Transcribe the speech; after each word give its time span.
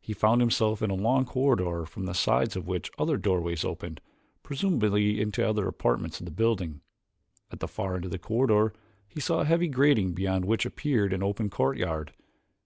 He 0.00 0.12
found 0.12 0.40
himself 0.40 0.82
in 0.82 0.90
a 0.90 0.94
long 0.96 1.24
corridor 1.24 1.86
from 1.86 2.04
the 2.04 2.14
sides 2.14 2.56
of 2.56 2.66
which 2.66 2.90
other 2.98 3.16
doorways 3.16 3.64
opened, 3.64 4.00
presumably 4.42 5.20
into 5.20 5.48
other 5.48 5.68
apartments 5.68 6.18
of 6.18 6.24
the 6.26 6.32
building. 6.32 6.80
At 7.52 7.60
the 7.60 7.68
far 7.68 7.94
end 7.94 8.06
of 8.06 8.10
the 8.10 8.18
corridor 8.18 8.74
he 9.06 9.20
saw 9.20 9.38
a 9.38 9.44
heavy 9.44 9.68
grating 9.68 10.14
beyond 10.14 10.46
which 10.46 10.66
appeared 10.66 11.12
an 11.12 11.22
open 11.22 11.48
courtyard. 11.48 12.12